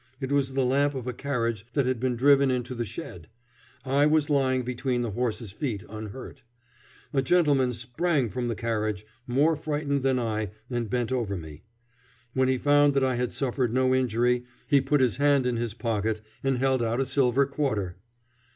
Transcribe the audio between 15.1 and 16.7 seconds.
hand in his pocket and